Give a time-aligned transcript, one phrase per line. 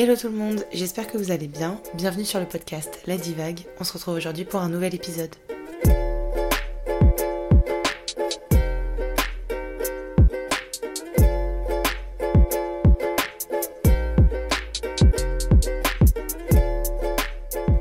[0.00, 1.82] Hello tout le monde, j'espère que vous allez bien.
[1.94, 3.62] Bienvenue sur le podcast La Divague.
[3.80, 5.34] On se retrouve aujourd'hui pour un nouvel épisode.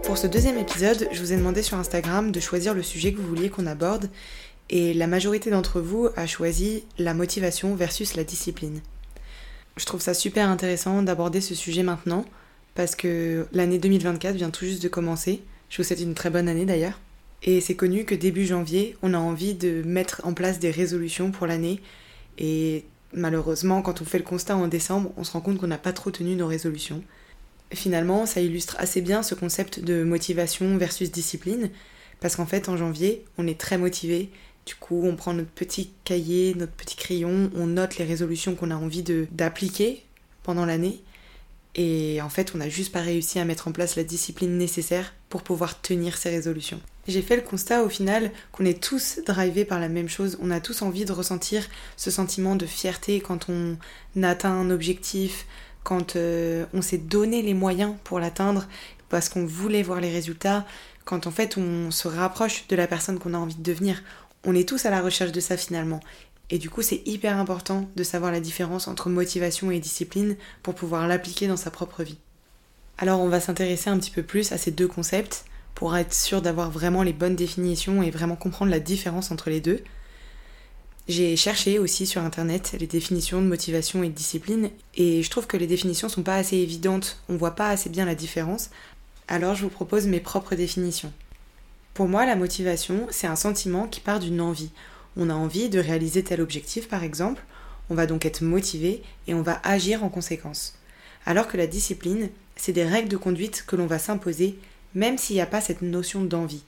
[0.01, 3.19] Pour ce deuxième épisode, je vous ai demandé sur Instagram de choisir le sujet que
[3.19, 4.09] vous vouliez qu'on aborde
[4.71, 8.81] et la majorité d'entre vous a choisi la motivation versus la discipline.
[9.77, 12.25] Je trouve ça super intéressant d'aborder ce sujet maintenant
[12.73, 15.41] parce que l'année 2024 vient tout juste de commencer.
[15.69, 16.99] Je vous souhaite une très bonne année d'ailleurs.
[17.43, 21.31] Et c'est connu que début janvier, on a envie de mettre en place des résolutions
[21.31, 21.79] pour l'année.
[22.39, 25.77] Et malheureusement, quand on fait le constat en décembre, on se rend compte qu'on n'a
[25.77, 27.03] pas trop tenu nos résolutions.
[27.71, 31.69] Finalement, ça illustre assez bien ce concept de motivation versus discipline.
[32.19, 34.31] Parce qu'en fait, en janvier, on est très motivé
[34.67, 38.69] du coup, on prend notre petit cahier, notre petit crayon, on note les résolutions qu'on
[38.69, 40.03] a envie d'appliquer
[40.43, 41.01] pendant l'année.
[41.75, 45.13] Et en fait, on n'a juste pas réussi à mettre en place la discipline nécessaire
[45.29, 46.81] pour pouvoir tenir ces résolutions.
[47.07, 50.37] J'ai fait le constat au final qu'on est tous drivés par la même chose.
[50.41, 53.77] On a tous envie de ressentir ce sentiment de fierté quand on
[54.21, 55.45] atteint un objectif,
[55.83, 58.67] quand euh, on s'est donné les moyens pour l'atteindre,
[59.07, 60.65] parce qu'on voulait voir les résultats,
[61.05, 64.03] quand en fait on se rapproche de la personne qu'on a envie de devenir
[64.45, 65.99] on est tous à la recherche de ça finalement.
[66.49, 70.75] Et du coup, c'est hyper important de savoir la différence entre motivation et discipline pour
[70.75, 72.17] pouvoir l'appliquer dans sa propre vie.
[72.97, 76.41] Alors, on va s'intéresser un petit peu plus à ces deux concepts pour être sûr
[76.41, 79.83] d'avoir vraiment les bonnes définitions et vraiment comprendre la différence entre les deux.
[81.07, 85.47] J'ai cherché aussi sur internet les définitions de motivation et de discipline et je trouve
[85.47, 88.71] que les définitions sont pas assez évidentes, on voit pas assez bien la différence.
[89.29, 91.13] Alors je vous propose mes propres définitions.
[91.97, 94.69] Pour moi, la motivation, c'est un sentiment qui part d'une envie.
[95.15, 97.41] On a envie de réaliser tel objectif, par exemple,
[97.89, 100.75] on va donc être motivé et on va agir en conséquence.
[101.25, 104.59] Alors que la discipline, c'est des règles de conduite que l'on va s'imposer,
[104.93, 106.61] même s'il n'y a pas cette notion d'envie.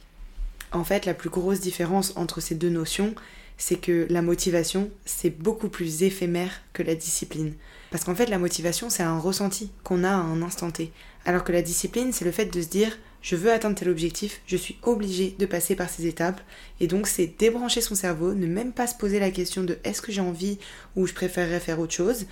[0.71, 3.13] En fait, la plus grosse différence entre ces deux notions,
[3.59, 7.53] c'est que la motivation, c'est beaucoup plus éphémère que la discipline.
[7.91, 10.91] Parce qu'en fait, la motivation, c'est un ressenti qu'on a à un instant T.
[11.23, 14.41] Alors que la discipline, c'est le fait de se dire je veux atteindre tel objectif,
[14.45, 16.41] je suis obligé de passer par ces étapes.
[16.79, 20.01] Et donc c'est débrancher son cerveau, ne même pas se poser la question de est-ce
[20.01, 20.57] que j'ai envie
[20.95, 22.25] ou je préférerais faire autre chose.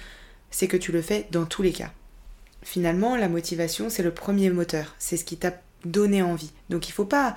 [0.50, 1.92] C'est que tu le fais dans tous les cas.
[2.64, 5.54] Finalement, la motivation, c'est le premier moteur, c'est ce qui t'a
[5.86, 6.52] donné envie.
[6.70, 7.36] Donc il ne faut pas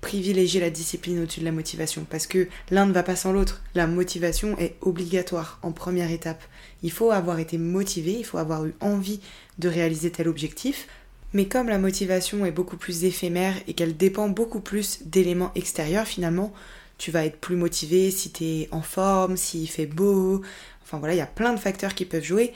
[0.00, 3.62] privilégier la discipline au-dessus de la motivation parce que l'un ne va pas sans l'autre.
[3.74, 6.42] La motivation est obligatoire en première étape.
[6.82, 9.20] Il faut avoir été motivé, il faut avoir eu envie
[9.58, 10.88] de réaliser tel objectif
[11.32, 16.06] mais comme la motivation est beaucoup plus éphémère et qu'elle dépend beaucoup plus d'éléments extérieurs
[16.06, 16.52] finalement,
[16.98, 20.42] tu vas être plus motivé si tu es en forme, s'il fait beau.
[20.82, 22.52] Enfin voilà, il y a plein de facteurs qui peuvent jouer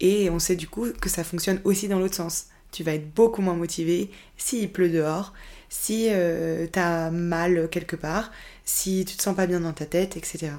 [0.00, 2.46] et on sait du coup que ça fonctionne aussi dans l'autre sens.
[2.72, 5.32] Tu vas être beaucoup moins motivé s'il pleut dehors,
[5.68, 8.30] si euh, tu as mal quelque part,
[8.64, 10.52] si tu te sens pas bien dans ta tête, etc.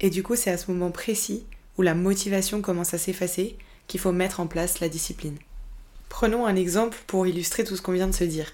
[0.00, 1.44] Et du coup, c'est à ce moment précis
[1.76, 5.36] où la motivation commence à s'effacer qu'il faut mettre en place la discipline.
[6.12, 8.52] Prenons un exemple pour illustrer tout ce qu'on vient de se dire.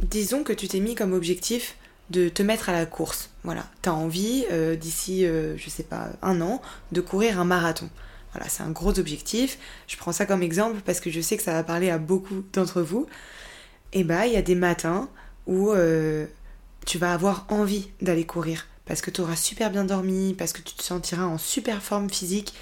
[0.00, 1.76] Disons que tu t'es mis comme objectif
[2.10, 3.30] de te mettre à la course.
[3.42, 6.60] Voilà, t'as envie euh, d'ici, euh, je sais pas, un an,
[6.92, 7.88] de courir un marathon.
[8.32, 9.58] Voilà, c'est un gros objectif.
[9.88, 12.44] Je prends ça comme exemple parce que je sais que ça va parler à beaucoup
[12.52, 13.06] d'entre vous.
[13.94, 15.08] Et bah, il y a des matins
[15.46, 16.26] où euh,
[16.84, 20.60] tu vas avoir envie d'aller courir parce que tu auras super bien dormi, parce que
[20.60, 22.52] tu te sentiras en super forme physique,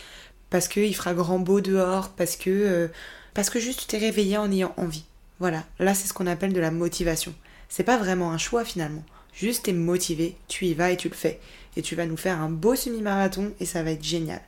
[0.48, 2.88] parce qu'il fera grand beau dehors, parce que
[3.34, 5.04] parce que juste tu t'es réveillé en ayant envie.
[5.38, 7.34] Voilà, là c'est ce qu'on appelle de la motivation.
[7.68, 9.04] C'est pas vraiment un choix finalement.
[9.34, 11.40] Juste t'es motivé, tu y vas et tu le fais.
[11.76, 14.42] Et tu vas nous faire un beau semi-marathon et ça va être génial.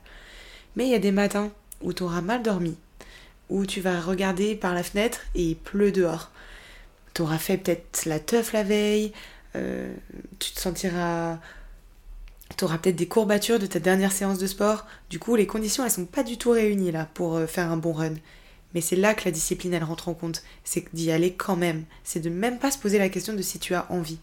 [0.77, 1.51] Mais il y a des matins
[1.81, 2.77] où tu auras mal dormi,
[3.49, 6.31] où tu vas regarder par la fenêtre et il pleut dehors.
[7.15, 9.13] Tu auras fait peut-être la teuf la veille,
[9.57, 9.93] euh,
[10.39, 11.39] tu te sentiras.
[12.57, 14.87] Tu auras peut-être des courbatures de ta dernière séance de sport.
[15.11, 17.77] Du coup, les conditions, elles sont pas du tout réunies là pour euh, faire un
[17.77, 18.15] bon run.
[18.75, 20.43] Mais c'est là que la discipline, elle rentre en compte.
[20.65, 21.85] C'est d'y aller quand même.
[22.03, 24.19] C'est de même pas se poser la question de si tu as envie.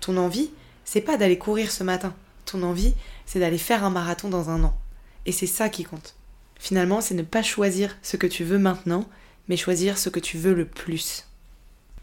[0.00, 0.50] Ton envie,
[0.84, 2.14] c'est pas d'aller courir ce matin.
[2.44, 4.76] Ton envie, c'est d'aller faire un marathon dans un an.
[5.26, 6.14] Et c'est ça qui compte.
[6.58, 9.08] Finalement, c'est ne pas choisir ce que tu veux maintenant,
[9.48, 11.26] mais choisir ce que tu veux le plus.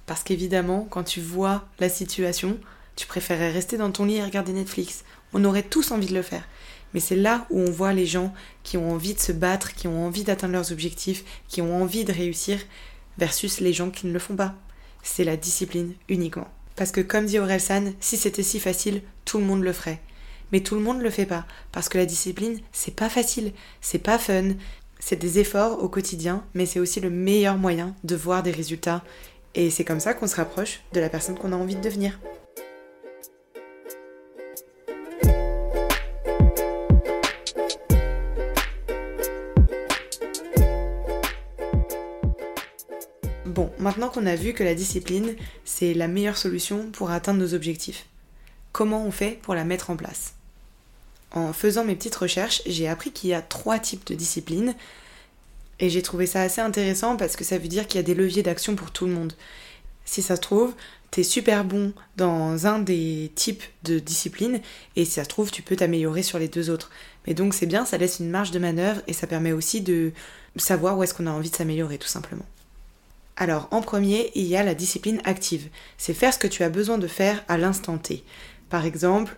[0.06, 2.60] Parce qu'évidemment, quand tu vois la situation,
[2.96, 5.04] tu préférerais rester dans ton lit et regarder Netflix.
[5.34, 6.44] On aurait tous envie de le faire.
[6.94, 8.34] Mais c'est là où on voit les gens
[8.64, 12.06] qui ont envie de se battre, qui ont envie d'atteindre leurs objectifs, qui ont envie
[12.06, 12.60] de réussir,
[13.18, 14.56] versus les gens qui ne le font pas.
[15.04, 16.48] C'est la discipline uniquement.
[16.76, 20.02] Parce que comme dit Orelsan, si c'était si facile, tout le monde le ferait.
[20.52, 23.54] Mais tout le monde ne le fait pas, parce que la discipline, c'est pas facile,
[23.80, 24.56] c'est pas fun,
[25.00, 29.04] C'est des efforts au quotidien, mais c'est aussi le meilleur moyen de voir des résultats.
[29.56, 32.20] Et c'est comme ça qu'on se rapproche de la personne qu'on a envie de devenir.
[43.82, 45.36] Maintenant qu'on a vu que la discipline,
[45.66, 48.06] c'est la meilleure solution pour atteindre nos objectifs,
[48.72, 50.34] comment on fait pour la mettre en place?
[51.32, 54.76] En faisant mes petites recherches, j'ai appris qu'il y a trois types de discipline
[55.80, 58.14] et j'ai trouvé ça assez intéressant parce que ça veut dire qu'il y a des
[58.14, 59.34] leviers d'action pour tout le monde.
[60.04, 60.74] Si ça se trouve,
[61.10, 64.60] t'es super bon dans un des types de discipline
[64.96, 66.92] et si ça se trouve, tu peux t'améliorer sur les deux autres.
[67.26, 70.12] Mais donc c'est bien, ça laisse une marge de manœuvre et ça permet aussi de
[70.58, 72.46] savoir où est-ce qu'on a envie de s'améliorer tout simplement.
[73.38, 75.70] Alors, en premier, il y a la discipline active.
[75.98, 78.24] C'est faire ce que tu as besoin de faire à l'instant T.
[78.70, 79.36] Par exemple,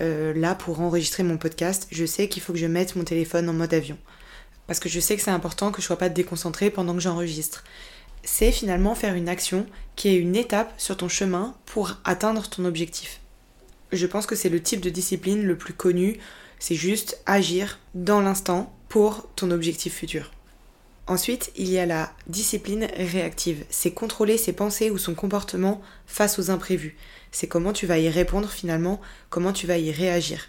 [0.00, 3.48] euh, là, pour enregistrer mon podcast, je sais qu'il faut que je mette mon téléphone
[3.48, 3.98] en mode avion.
[4.66, 7.64] Parce que je sais que c'est important que je sois pas déconcentrée pendant que j'enregistre.
[8.22, 9.66] C'est finalement faire une action
[9.96, 13.20] qui est une étape sur ton chemin pour atteindre ton objectif.
[13.92, 16.18] Je pense que c'est le type de discipline le plus connu.
[16.58, 20.30] C'est juste agir dans l'instant pour ton objectif futur.
[21.06, 23.64] Ensuite, il y a la discipline réactive.
[23.68, 26.96] C'est contrôler ses pensées ou son comportement face aux imprévus.
[27.32, 30.48] C'est comment tu vas y répondre finalement, comment tu vas y réagir.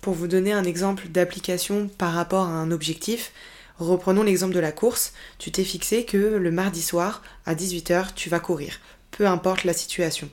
[0.00, 3.32] Pour vous donner un exemple d'application par rapport à un objectif,
[3.78, 5.12] reprenons l'exemple de la course.
[5.38, 8.80] Tu t'es fixé que le mardi soir, à 18h, tu vas courir,
[9.10, 10.30] peu importe la situation.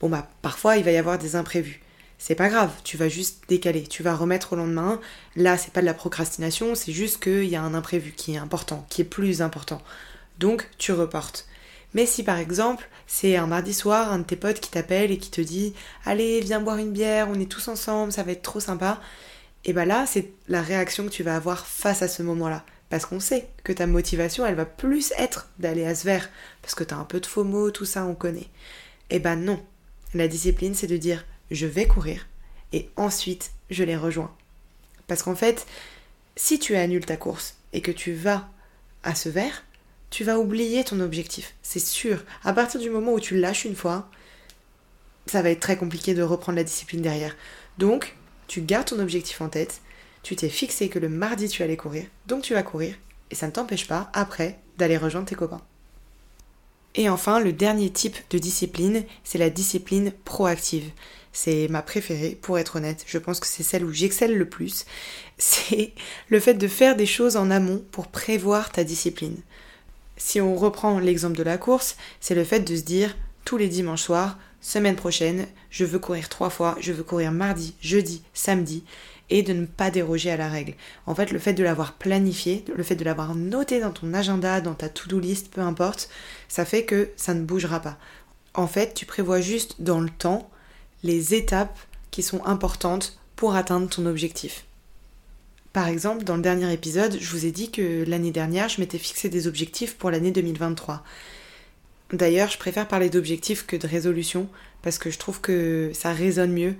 [0.00, 1.80] Bon bah, parfois il va y avoir des imprévus
[2.22, 5.00] c'est pas grave, tu vas juste décaler, tu vas remettre au lendemain.
[5.34, 8.38] Là, c'est pas de la procrastination, c'est juste qu'il y a un imprévu qui est
[8.38, 9.82] important, qui est plus important.
[10.38, 11.48] Donc, tu reportes.
[11.94, 15.18] Mais si par exemple, c'est un mardi soir, un de tes potes qui t'appelle et
[15.18, 15.74] qui te dit
[16.04, 19.00] Allez, viens boire une bière, on est tous ensemble, ça va être trop sympa.
[19.64, 22.64] Et bah là, c'est la réaction que tu vas avoir face à ce moment-là.
[22.88, 26.30] Parce qu'on sait que ta motivation, elle va plus être d'aller à ce verre.
[26.62, 28.48] Parce que t'as un peu de faux mots, tout ça, on connaît.
[29.10, 29.60] Et bah non.
[30.14, 32.26] La discipline, c'est de dire je vais courir
[32.72, 34.34] et ensuite je les rejoins.
[35.06, 35.66] Parce qu'en fait,
[36.36, 38.48] si tu annules ta course et que tu vas
[39.02, 39.64] à ce verre,
[40.10, 42.24] tu vas oublier ton objectif, c'est sûr.
[42.44, 44.08] À partir du moment où tu lâches une fois,
[45.26, 47.34] ça va être très compliqué de reprendre la discipline derrière.
[47.78, 48.16] Donc,
[48.46, 49.80] tu gardes ton objectif en tête,
[50.22, 52.94] tu t'es fixé que le mardi tu allais courir, donc tu vas courir,
[53.30, 55.62] et ça ne t'empêche pas, après, d'aller rejoindre tes copains.
[56.94, 60.90] Et enfin, le dernier type de discipline, c'est la discipline proactive.
[61.32, 63.04] C'est ma préférée, pour être honnête.
[63.06, 64.84] Je pense que c'est celle où j'excelle le plus.
[65.38, 65.92] C'est
[66.28, 69.38] le fait de faire des choses en amont pour prévoir ta discipline.
[70.16, 73.68] Si on reprend l'exemple de la course, c'est le fait de se dire tous les
[73.68, 78.84] dimanches soirs, semaine prochaine, je veux courir trois fois, je veux courir mardi, jeudi, samedi,
[79.30, 80.74] et de ne pas déroger à la règle.
[81.06, 84.60] En fait, le fait de l'avoir planifié, le fait de l'avoir noté dans ton agenda,
[84.60, 86.08] dans ta to-do list, peu importe,
[86.48, 87.98] ça fait que ça ne bougera pas.
[88.54, 90.50] En fait, tu prévois juste dans le temps
[91.02, 91.78] les étapes
[92.10, 94.64] qui sont importantes pour atteindre ton objectif.
[95.72, 98.98] Par exemple, dans le dernier épisode, je vous ai dit que l'année dernière, je m'étais
[98.98, 101.02] fixé des objectifs pour l'année 2023.
[102.12, 104.48] D'ailleurs, je préfère parler d'objectifs que de résolutions
[104.82, 106.74] parce que je trouve que ça résonne mieux.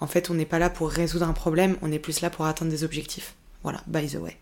[0.00, 2.46] En fait, on n'est pas là pour résoudre un problème, on est plus là pour
[2.46, 3.34] atteindre des objectifs.
[3.62, 4.36] Voilà, by the way.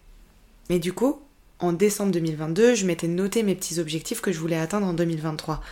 [0.71, 1.21] Mais du coup,
[1.59, 5.63] en décembre 2022, je m'étais noté mes petits objectifs que je voulais atteindre en 2023.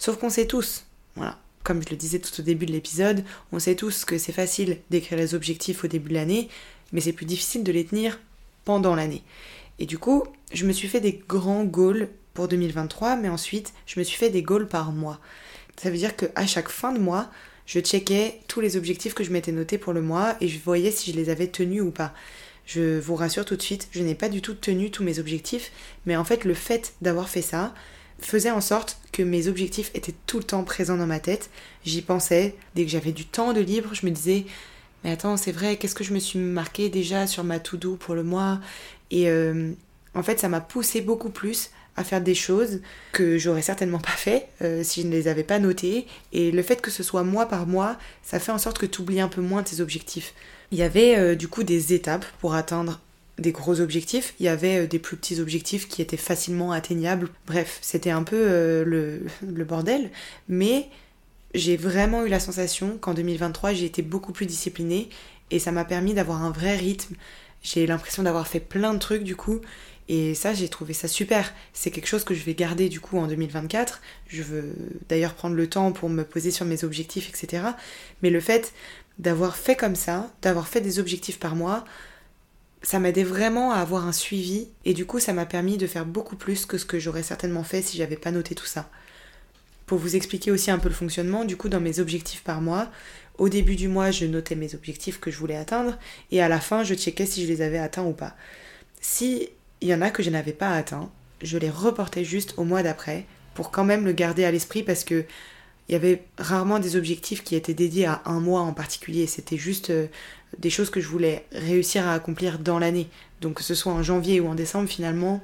[0.00, 3.58] Sauf qu'on sait tous, voilà, comme je le disais tout au début de l'épisode, on
[3.58, 6.48] sait tous que c'est facile d'écrire les objectifs au début de l'année,
[6.92, 8.20] mais c'est plus difficile de les tenir
[8.64, 9.24] pendant l'année.
[9.80, 13.98] Et du coup, je me suis fait des grands goals pour 2023, mais ensuite, je
[13.98, 15.18] me suis fait des goals par mois.
[15.76, 17.30] Ça veut dire qu'à chaque fin de mois,
[17.66, 20.92] je checkais tous les objectifs que je m'étais notés pour le mois et je voyais
[20.92, 22.14] si je les avais tenus ou pas.
[22.64, 25.72] Je vous rassure tout de suite, je n'ai pas du tout tenu tous mes objectifs,
[26.06, 27.74] mais en fait, le fait d'avoir fait ça,
[28.20, 31.48] faisait en sorte que mes objectifs étaient tout le temps présents dans ma tête.
[31.86, 32.54] J'y pensais.
[32.74, 34.44] Dès que j'avais du temps de libre, je me disais
[35.02, 38.14] Mais attends, c'est vrai, qu'est-ce que je me suis marqué déjà sur ma to-do pour
[38.14, 38.60] le mois?
[39.10, 39.72] Et euh,
[40.14, 42.82] en fait, ça m'a poussé beaucoup plus à faire des choses
[43.12, 46.06] que j'aurais certainement pas fait euh, si je ne les avais pas notées.
[46.34, 49.00] Et le fait que ce soit mois par mois, ça fait en sorte que tu
[49.00, 50.34] oublies un peu moins tes objectifs.
[50.72, 53.00] Il y avait euh, du coup des étapes pour atteindre
[53.38, 57.28] des gros objectifs, il y avait euh, des plus petits objectifs qui étaient facilement atteignables.
[57.46, 60.10] Bref, c'était un peu euh, le, le, bordel,
[60.48, 60.88] mais
[61.54, 65.08] j'ai vraiment eu la sensation qu'en 2023 j'ai été beaucoup plus disciplinée
[65.50, 67.14] et ça m'a permis d'avoir un vrai rythme.
[67.62, 69.60] J'ai l'impression d'avoir fait plein de trucs du coup
[70.08, 71.52] et ça j'ai trouvé ça super.
[71.72, 74.00] C'est quelque chose que je vais garder du coup en 2024.
[74.28, 74.74] Je veux
[75.08, 77.64] d'ailleurs prendre le temps pour me poser sur mes objectifs, etc.
[78.22, 78.72] Mais le fait
[79.18, 81.84] d'avoir fait comme ça, d'avoir fait des objectifs par mois,
[82.82, 86.06] ça m'aidait vraiment à avoir un suivi et du coup ça m'a permis de faire
[86.06, 88.88] beaucoup plus que ce que j'aurais certainement fait si j'avais pas noté tout ça.
[89.86, 92.90] Pour vous expliquer aussi un peu le fonctionnement, du coup dans mes objectifs par mois,
[93.38, 95.98] au début du mois je notais mes objectifs que je voulais atteindre
[96.30, 98.36] et à la fin je checkais si je les avais atteints ou pas.
[99.00, 99.48] Si
[99.80, 101.10] il y en a que je n'avais pas atteints,
[101.42, 105.04] je les reportais juste au mois d'après pour quand même le garder à l'esprit parce
[105.04, 105.24] que
[105.88, 109.28] il y avait rarement des objectifs qui étaient dédiés à un mois en particulier.
[109.28, 110.08] C'était juste euh,
[110.58, 113.08] des choses que je voulais réussir à accomplir dans l'année.
[113.40, 115.42] Donc que ce soit en janvier ou en décembre, finalement,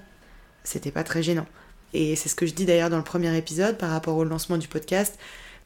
[0.64, 1.46] c'était pas très gênant.
[1.94, 4.56] Et c'est ce que je dis d'ailleurs dans le premier épisode par rapport au lancement
[4.56, 5.18] du podcast.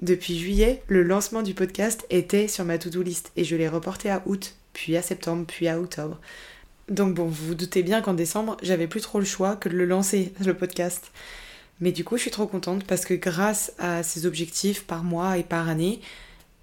[0.02, 4.10] Depuis juillet, le lancement du podcast était sur ma to-do list et je l'ai reporté
[4.10, 6.20] à août, puis à septembre, puis à octobre.
[6.88, 9.76] Donc bon, vous vous doutez bien qu'en décembre, j'avais plus trop le choix que de
[9.76, 11.10] le lancer, le podcast.
[11.80, 15.38] Mais du coup, je suis trop contente parce que grâce à ces objectifs par mois
[15.38, 16.00] et par année,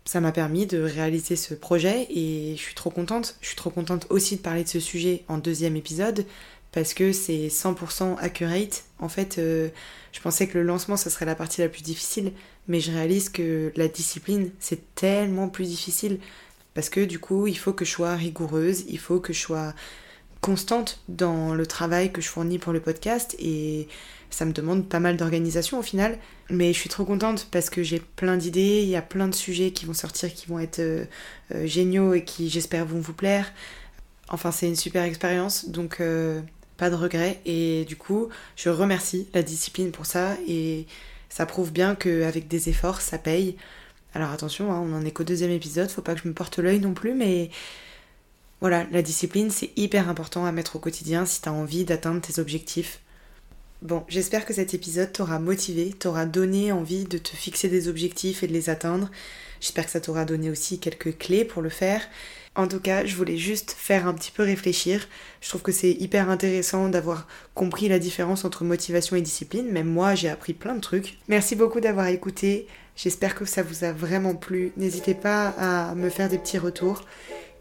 [0.06, 3.38] ça m'a permis de réaliser ce projet et je suis trop contente.
[3.42, 6.26] Je suis trop contente aussi de parler de ce sujet en deuxième épisode
[6.72, 8.84] parce que c'est 100% accurate.
[9.00, 9.70] En fait, euh,
[10.12, 12.34] je pensais que le lancement, ça serait la partie la plus difficile,
[12.68, 16.20] mais je réalise que la discipline, c'est tellement plus difficile
[16.74, 19.74] parce que du coup, il faut que je sois rigoureuse, il faut que je sois
[20.42, 23.88] constante dans le travail que je fournis pour le podcast et
[24.34, 26.18] ça me demande pas mal d'organisation au final.
[26.50, 29.36] Mais je suis trop contente parce que j'ai plein d'idées, il y a plein de
[29.36, 31.06] sujets qui vont sortir qui vont être euh,
[31.54, 33.52] euh, géniaux et qui j'espère vont vous plaire.
[34.30, 36.42] Enfin c'est une super expérience donc euh,
[36.78, 40.88] pas de regrets et du coup je remercie la discipline pour ça et
[41.30, 43.56] ça prouve bien qu'avec des efforts ça paye.
[44.16, 46.60] Alors attention, hein, on en est qu'au deuxième épisode, faut pas que je me porte
[46.60, 47.50] l'œil non plus mais
[48.62, 52.22] voilà, la discipline, c'est hyper important à mettre au quotidien si tu as envie d'atteindre
[52.22, 53.03] tes objectifs.
[53.84, 58.42] Bon, j'espère que cet épisode t'aura motivé, t'aura donné envie de te fixer des objectifs
[58.42, 59.12] et de les atteindre.
[59.60, 62.02] J'espère que ça t'aura donné aussi quelques clés pour le faire.
[62.56, 65.06] En tout cas, je voulais juste faire un petit peu réfléchir.
[65.42, 69.70] Je trouve que c'est hyper intéressant d'avoir compris la différence entre motivation et discipline.
[69.70, 71.18] Même moi, j'ai appris plein de trucs.
[71.28, 72.68] Merci beaucoup d'avoir écouté.
[72.96, 74.72] J'espère que ça vous a vraiment plu.
[74.78, 77.02] N'hésitez pas à me faire des petits retours.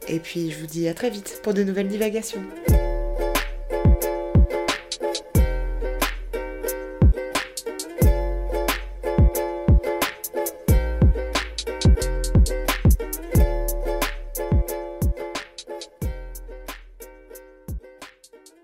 [0.06, 2.42] Et puis je vous dis à très vite pour de nouvelles divagations.